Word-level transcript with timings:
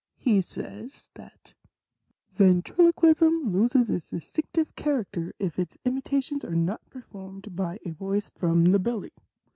He 0.17 0.41
says, 0.41 1.11
that 1.13 1.53
1 2.35 2.49
Ventriloquism 2.63 3.53
loses 3.53 3.87
its 3.91 4.09
distinctive 4.09 4.75
character 4.75 5.35
ifits 5.39 5.77
imitations 5.85 6.43
are 6.43 6.55
not 6.55 6.81
performed 6.89 7.55
by 7.55 7.77
a 7.85 7.91
voice 7.91 8.31
from 8.31 8.65
the 8.65 8.79
belly. 8.79 9.13